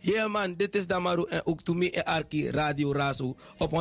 [0.00, 3.76] Ja man, dit is Damaru en ook Toumi en Arki Radio Razo op 105.2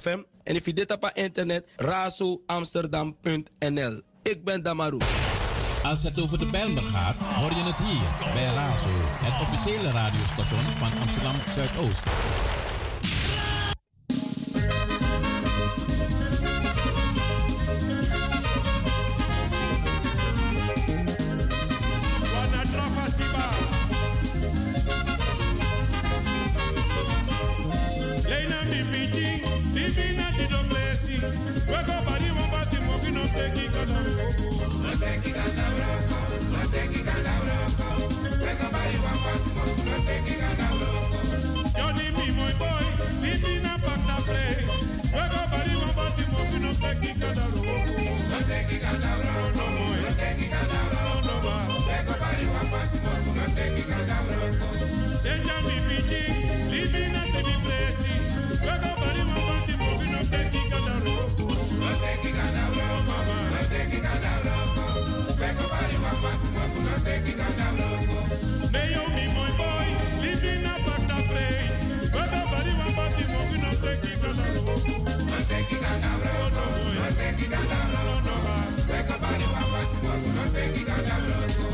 [0.00, 0.22] FM.
[0.42, 4.00] En if je dit op internet, razoamsterdam.nl.
[4.22, 4.98] Ik ben Damaru.
[5.82, 10.62] Als het over de Bijlmer gaat, hoor je het hier bij Razo, het officiële radiostation
[10.62, 12.02] van Amsterdam Zuidoost.
[29.92, 31.20] Everything I did blessing.
[31.68, 32.08] Wake up,
[32.48, 34.24] want to move in taking Kandaro.
[34.80, 35.88] Not taking Kandaro.
[36.48, 37.04] Not taking
[39.04, 39.84] want to move.
[39.84, 41.76] Not taking Kandaro.
[41.76, 42.84] Johnny, me, my boy.
[43.20, 44.64] Living up on the play.
[45.12, 45.52] Wake up,
[46.00, 48.01] want to move taking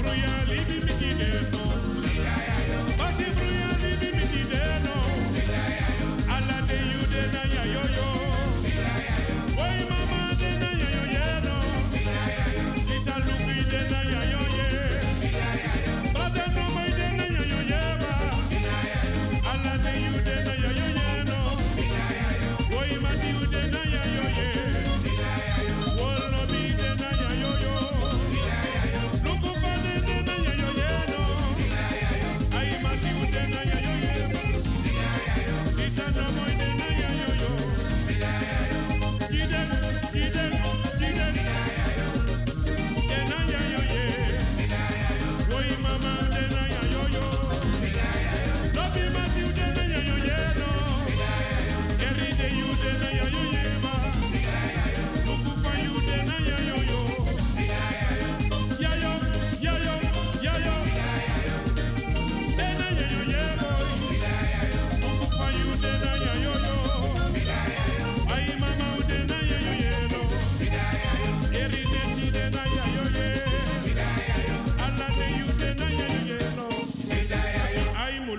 [0.04, 1.07] Royal, leave me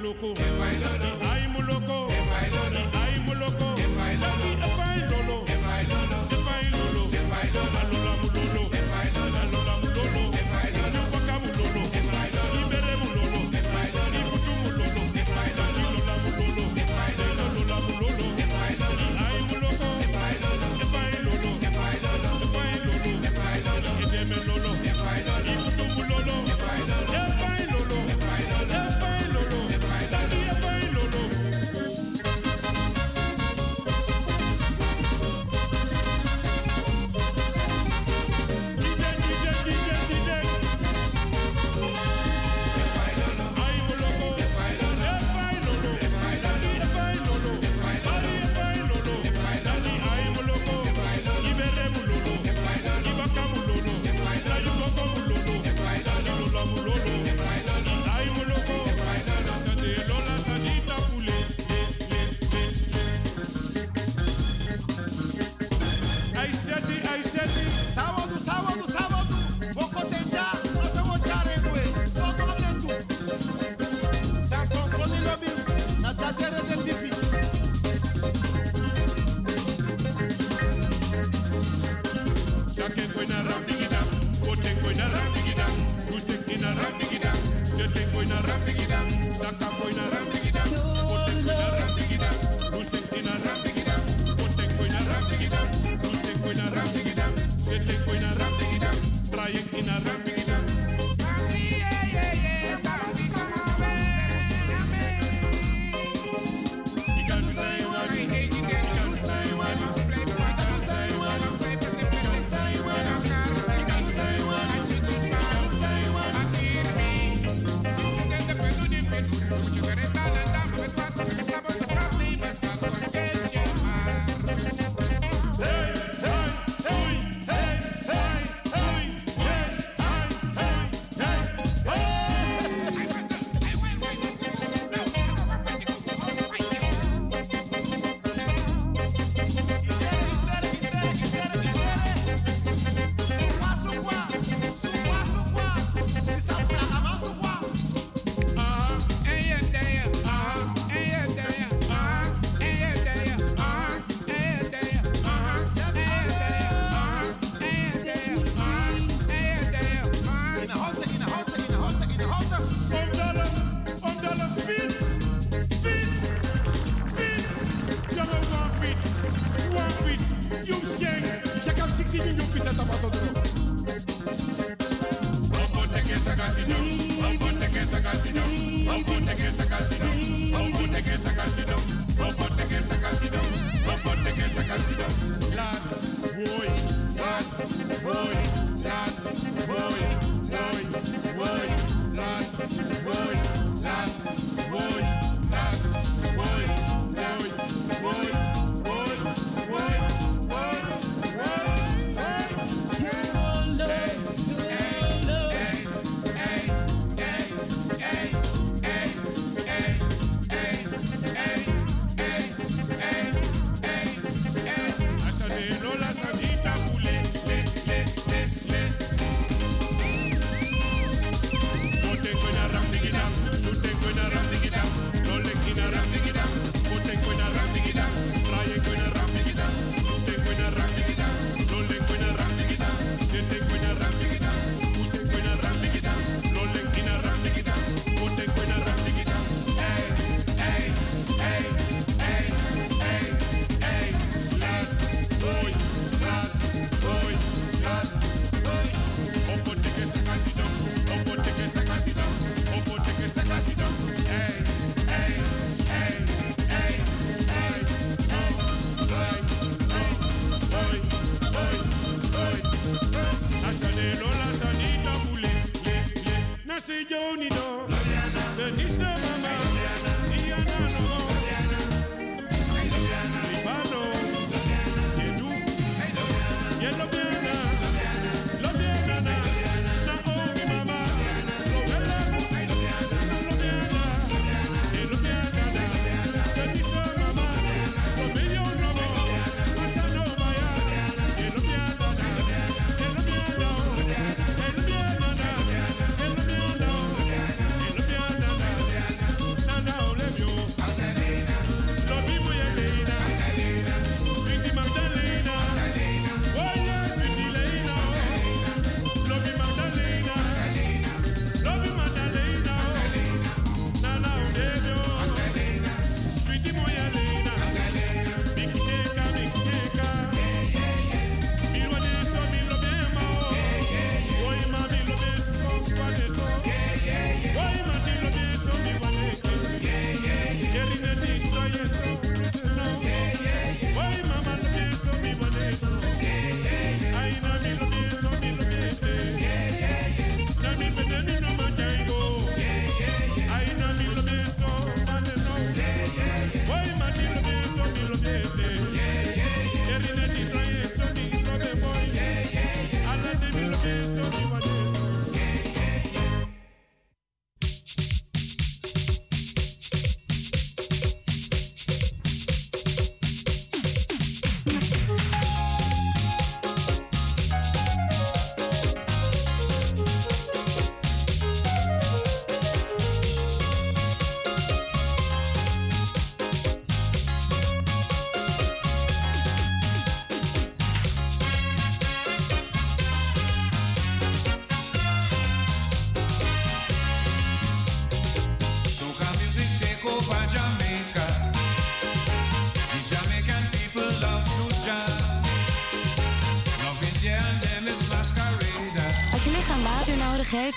[0.10, 0.34] loco.
[0.34, 0.99] Que baila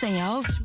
[0.03, 0.62] en je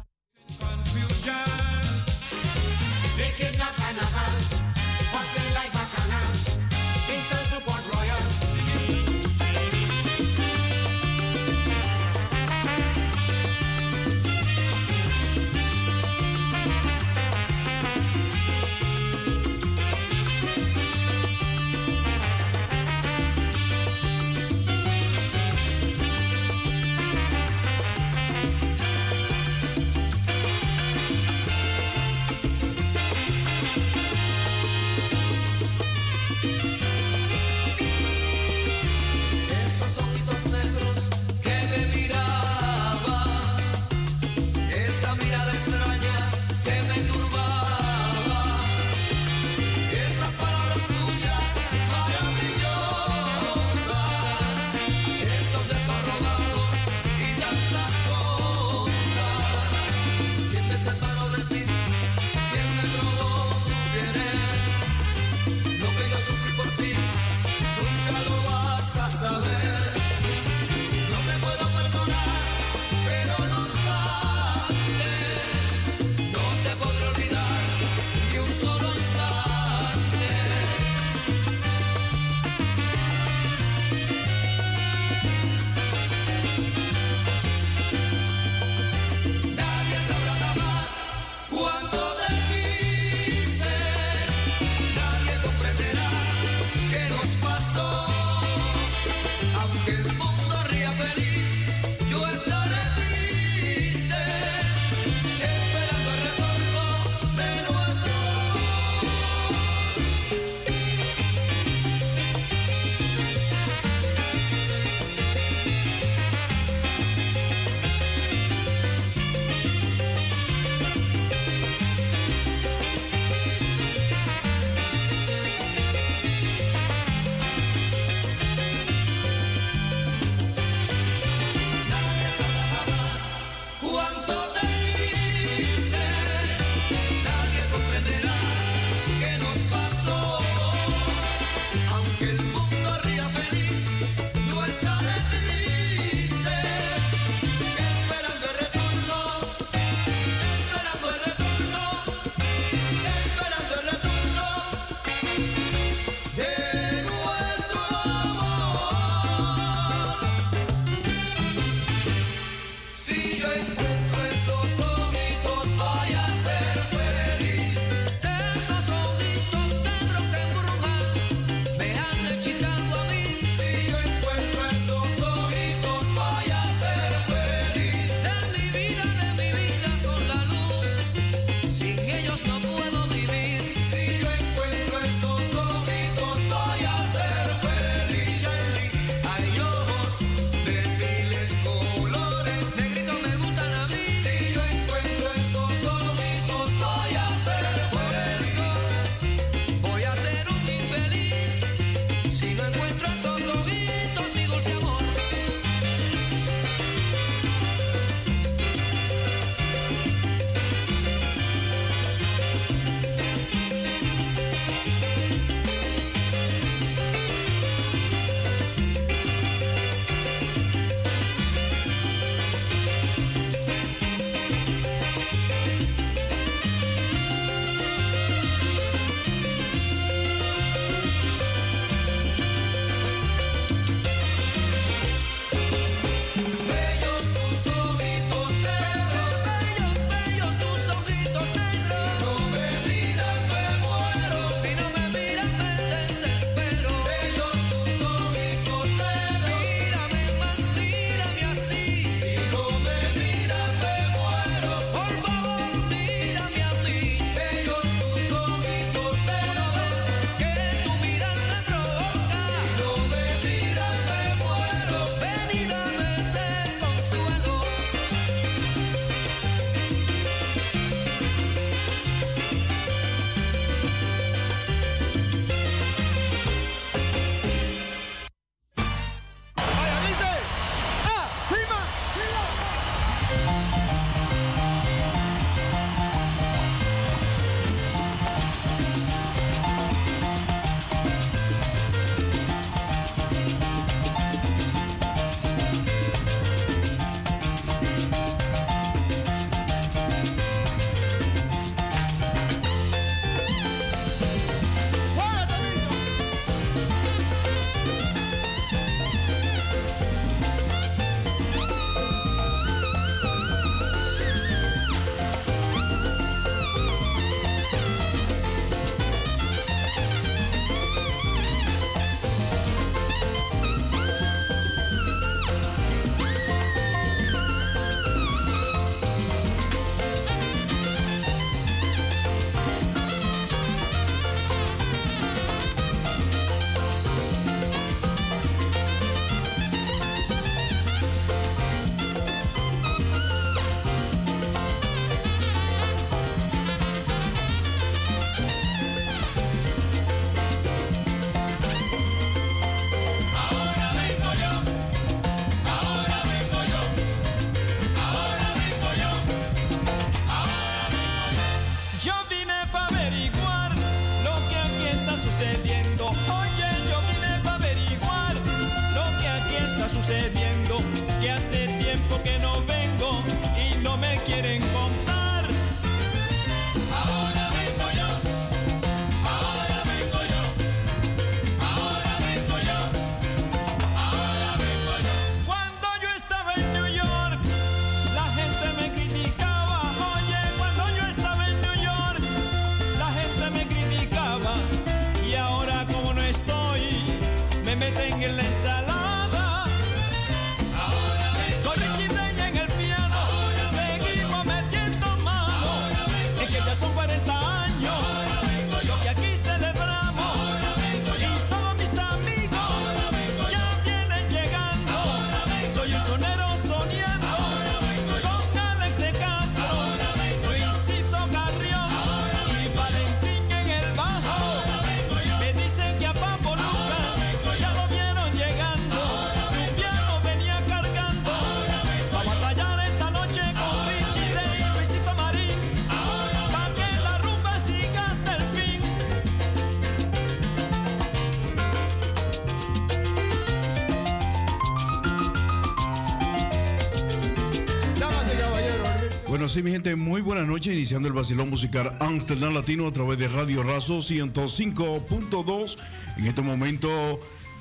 [449.64, 450.72] Mi gente, muy buenas noches.
[450.72, 455.78] Iniciando el vacilón musical Amsterdam Latino a través de Radio Razo 105.2.
[456.18, 456.90] En este momento,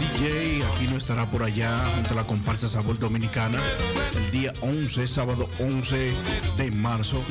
[0.00, 3.58] DJ aquí no estará por allá junto a la comparsa Sabor Dominicana
[4.16, 6.12] el día 11, sábado 11
[6.56, 7.22] de marzo.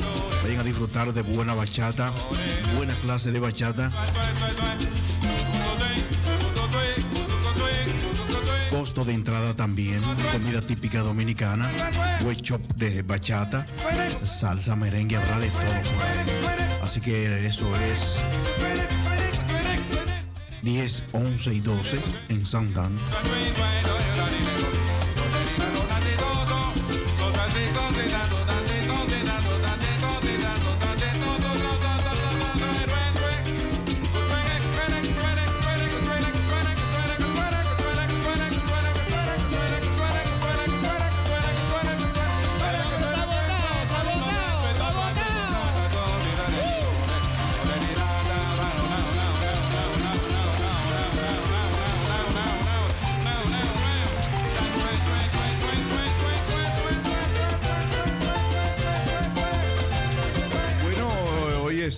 [0.42, 2.12] Vayan a disfrutar de buena bachata,
[2.76, 3.90] buena clase de bachata.
[8.70, 10.00] Costo de entrada también,
[10.32, 11.70] comida típica dominicana,
[12.40, 13.66] chop de bachata,
[14.22, 15.62] salsa, merengue, habrá de todo.
[16.82, 18.20] Así que eso es
[20.64, 22.00] 10, 11 y 12
[22.30, 22.96] en Sandan.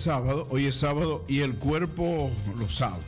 [0.07, 3.03] Sábado, hoy es sábado y el cuerpo lo sabe.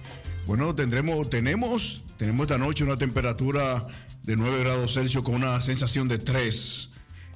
[0.46, 3.88] Bueno, tendremos, tenemos, tenemos esta noche una temperatura
[4.24, 6.90] de 9 grados Celsius con una sensación de 3.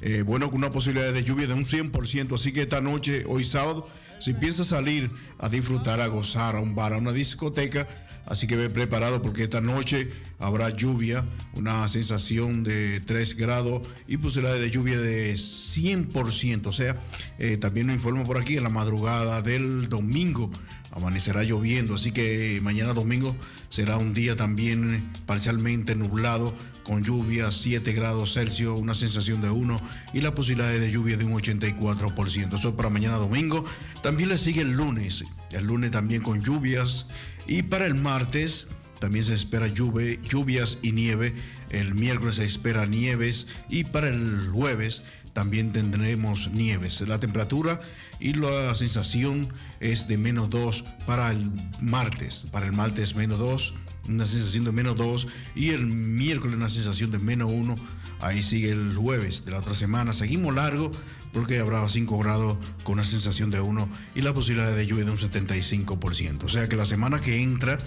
[0.05, 2.35] Eh, bueno, con una posibilidad de lluvia de un 100%.
[2.35, 3.87] Así que esta noche, hoy sábado,
[4.19, 7.87] si piensas salir a disfrutar, a gozar, a un bar, a una discoteca,
[8.25, 14.17] así que ve preparado porque esta noche habrá lluvia, una sensación de 3 grados y
[14.17, 16.67] posibilidad de lluvia de 100%.
[16.67, 16.97] O sea,
[17.39, 20.51] eh, también nos informo por aquí en la madrugada del domingo
[20.95, 23.35] amanecerá lloviendo, así que mañana domingo
[23.69, 26.53] será un día también parcialmente nublado
[26.83, 29.79] con lluvia 7 grados Celsius, una sensación de 1
[30.13, 32.53] y la posibilidad de lluvia de un 84%.
[32.53, 33.63] Eso es para mañana domingo.
[34.01, 37.07] También le sigue el lunes, el lunes también con lluvias
[37.47, 38.67] y para el martes
[38.99, 41.33] también se espera lluvias y nieve.
[41.71, 45.01] El miércoles se espera nieves y para el jueves
[45.33, 47.01] también tendremos nieves.
[47.01, 47.79] La temperatura
[48.19, 51.49] y la sensación es de menos 2 para el
[51.81, 52.47] martes.
[52.51, 53.73] Para el martes menos 2,
[54.09, 57.75] una sensación de menos 2 y el miércoles una sensación de menos 1.
[58.21, 60.13] Ahí sigue el jueves de la otra semana.
[60.13, 60.91] Seguimos largo
[61.33, 65.11] porque habrá 5 grados con una sensación de 1 y la posibilidad de lluvia de
[65.11, 66.43] un 75%.
[66.43, 67.79] O sea que la semana que entra,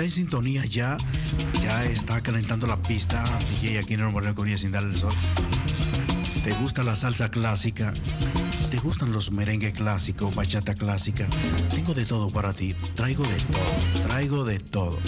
[0.01, 0.97] Está en sintonía ya,
[1.61, 3.23] ya está calentando la pista.
[3.61, 5.13] DJ el Moreno sin darle el sol.
[6.43, 7.93] ¿Te gusta la salsa clásica?
[8.71, 11.29] ¿Te gustan los merengue clásicos, bachata clásica?
[11.75, 12.75] Tengo de todo para ti.
[12.95, 14.09] Traigo de todo.
[14.09, 14.99] Traigo de todo.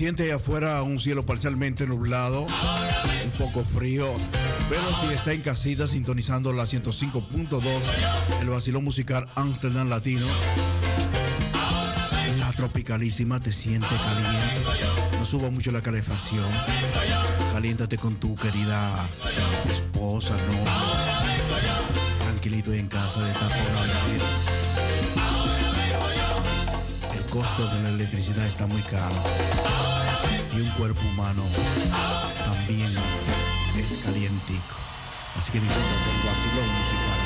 [0.00, 4.06] Siente afuera un cielo parcialmente nublado, un poco frío,
[4.70, 7.60] pero si está en casita sintonizando la 105.2,
[8.40, 10.24] el vacilón musical Amsterdam Latino,
[12.38, 16.50] la tropicalísima te siente caliente, no suba mucho la calefacción,
[17.52, 19.06] caliéntate con tu querida
[19.70, 20.64] esposa, no,
[22.24, 24.59] tranquilito en casa de tapón
[27.30, 29.14] costo de la electricidad está muy caro
[30.52, 31.42] y un cuerpo humano
[32.44, 32.92] también
[33.78, 34.76] es calientico.
[35.36, 37.19] Así que disfruta del vacilón musical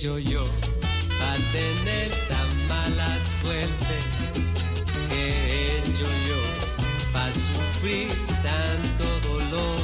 [0.00, 0.40] hecho yo
[1.18, 3.96] para tener tan mala suerte?
[5.10, 6.40] ¿Qué he hecho yo
[7.12, 8.08] para sufrir
[8.42, 9.80] tanto dolor?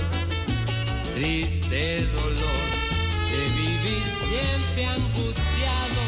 [1.16, 2.66] Triste dolor
[3.30, 6.00] de vivir siempre angustiado,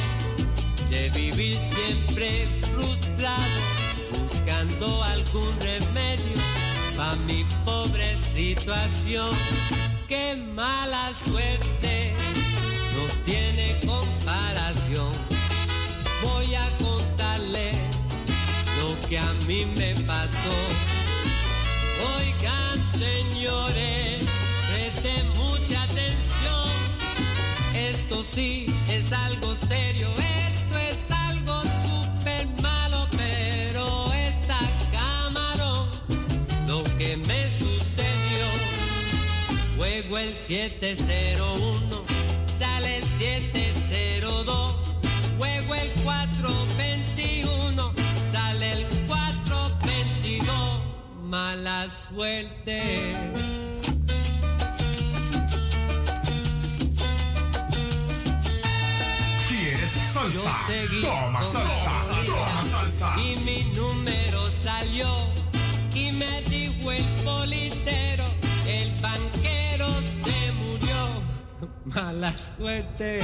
[0.89, 3.61] de vivir siempre frustrado,
[4.23, 6.43] buscando algún remedio
[6.97, 9.37] para mi pobre situación.
[10.09, 11.78] Qué mala suerte
[19.29, 20.57] a mí me pasó.
[22.17, 24.25] Oigan, señores,
[24.71, 26.71] presten mucha atención.
[27.75, 34.59] Esto sí es algo serio, esto es algo súper malo, pero esta
[34.93, 35.89] camarón,
[36.67, 38.47] lo que me sucedió,
[39.77, 41.99] juego el 701
[42.59, 44.77] sale el 702,
[45.39, 47.18] juego el 421,
[51.29, 53.15] mala suerte.
[59.49, 59.95] ¿Quieres
[60.33, 60.67] Yo salsa?
[60.67, 63.21] seguí Toma salsa, toma salsa.
[63.21, 65.09] Y mi número salió
[65.95, 68.25] y me dijo el politero,
[68.67, 69.89] el banquero
[70.25, 71.23] se murió.
[71.85, 73.21] Mala suerte.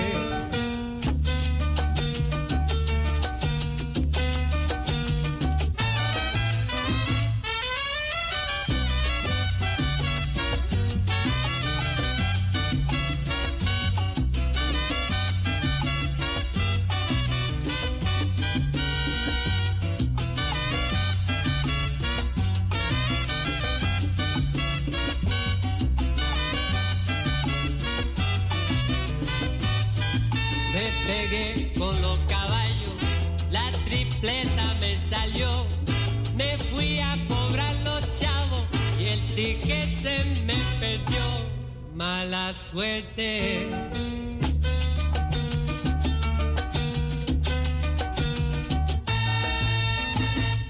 [41.94, 43.68] Mala suerte.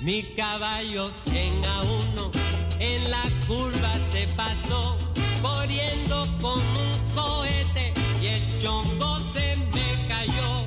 [0.03, 2.31] Mi caballo 100 a 1
[2.79, 4.99] en la curva se pasó,
[5.41, 10.67] corriendo como un cohete y el chongo se me cayó.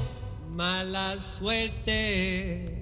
[0.49, 2.76] Mala suerte.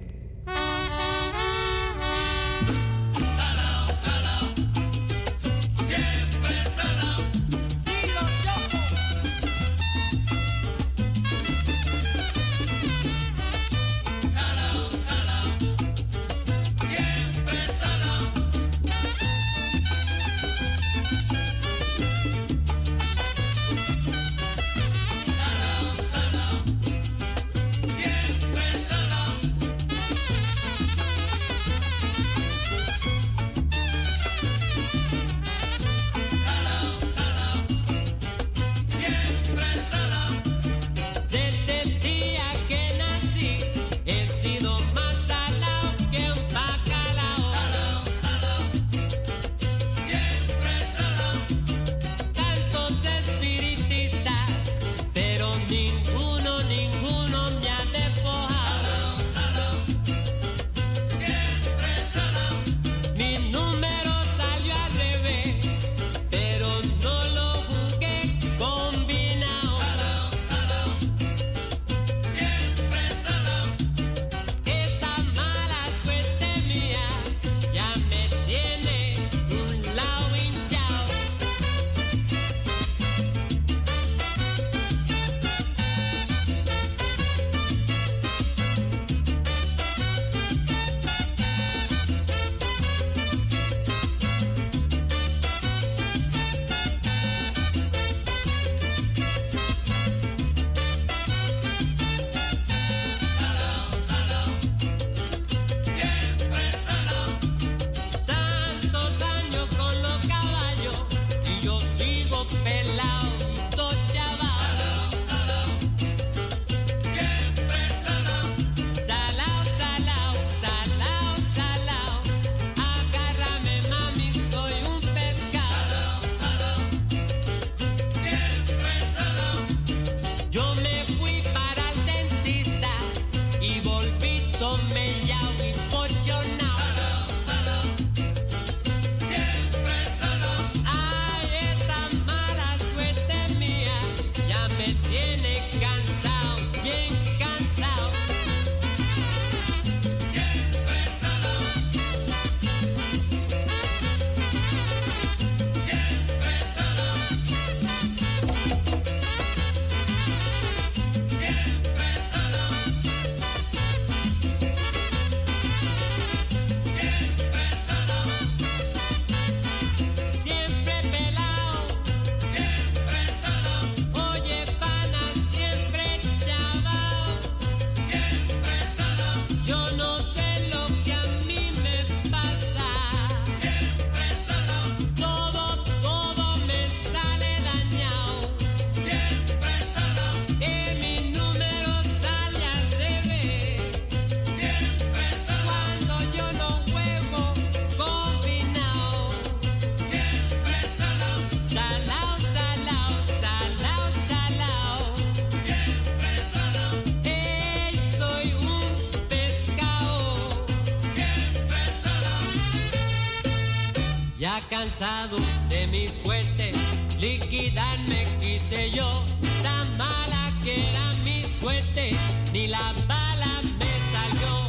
[214.38, 215.38] Ya cansado
[215.70, 216.72] de mi suerte,
[217.18, 219.24] liquidarme quise yo.
[219.62, 222.14] Tan mala que era mi suerte,
[222.52, 224.68] ni la bala me salió.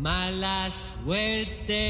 [0.00, 0.70] Mala
[1.04, 1.82] suerte.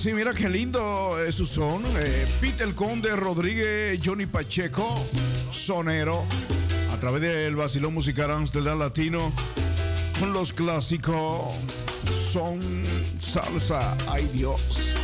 [0.00, 1.84] Sí, mira qué lindo es su son.
[1.98, 5.06] Eh, Peter Conde, Rodríguez, Johnny Pacheco,
[5.50, 6.24] sonero,
[6.90, 9.30] a través del Basilón Musical Amsterdam Latino,
[10.18, 11.54] con los clásicos
[12.14, 12.60] son
[13.18, 14.94] salsa, ay Dios.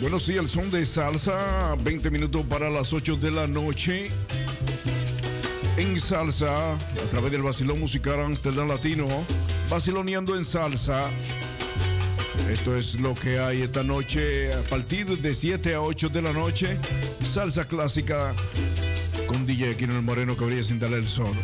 [0.00, 4.10] Bueno, sí, el son de salsa, 20 minutos para las 8 de la noche
[5.84, 9.06] en salsa a través del Basilón Musical Amsterdam Latino,
[9.68, 11.10] Basiloneando en salsa.
[12.50, 16.32] Esto es lo que hay esta noche a partir de 7 a 8 de la
[16.32, 16.78] noche.
[17.24, 18.34] Salsa clásica
[19.26, 21.34] con DJ el Moreno brilla sin darle el sol.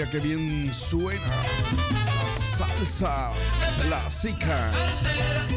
[0.00, 3.32] Mira qué bien suena la salsa,
[3.90, 4.72] la sica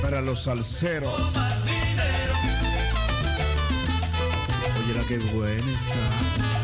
[0.01, 1.31] para los salseros.
[4.81, 6.62] Oye, qué buena está.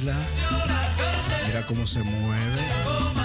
[0.00, 3.17] Mira cómo se mueve.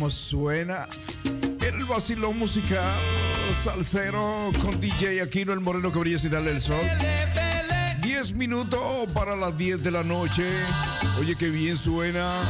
[0.00, 0.88] Cómo suena
[1.60, 2.80] el vacilón musical
[3.62, 6.80] salsero con DJ Aquino, el moreno que brilla sin darle el sol.
[8.00, 8.80] 10 minutos
[9.12, 10.46] para las 10 de la noche.
[11.18, 12.40] Oye, qué bien suena.